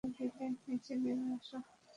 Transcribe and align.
নিচে 0.67 0.93
নেমে 1.01 1.27
আসো! 1.35 1.57